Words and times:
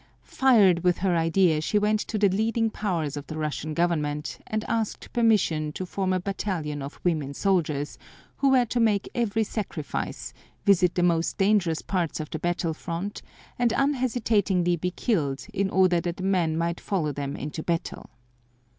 Fired 0.25 0.83
with 0.83 0.97
her 0.97 1.15
idea 1.15 1.61
she 1.61 1.77
went 1.77 1.99
to 1.99 2.17
the 2.17 2.27
leading 2.29 2.71
powers 2.71 3.15
of 3.15 3.27
the 3.27 3.37
Russian 3.37 3.75
Government 3.75 4.39
and 4.47 4.63
asked 4.67 5.13
permission 5.13 5.71
to 5.73 5.85
form 5.85 6.11
a 6.11 6.19
battalion 6.19 6.81
of 6.81 6.99
women 7.03 7.35
soldiers, 7.35 7.99
who 8.37 8.49
were 8.49 8.65
to 8.65 8.79
make 8.79 9.07
every 9.13 9.43
sacrifice, 9.43 10.33
visit 10.65 10.95
the 10.95 11.03
most 11.03 11.37
dangerous 11.37 11.83
parts 11.83 12.19
of 12.19 12.31
the 12.31 12.39
battle 12.39 12.73
front, 12.73 13.21
and 13.59 13.73
unhesitatingly 13.77 14.75
be 14.75 14.89
killed 14.89 15.45
in 15.53 15.69
order 15.69 16.01
that 16.01 16.17
the 16.17 16.23
men 16.23 16.57
might 16.57 16.79
follow 16.81 17.11
them 17.11 17.35
into 17.35 17.61
battle. 17.61 18.09